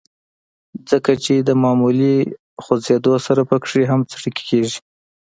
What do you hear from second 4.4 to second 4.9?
کيږي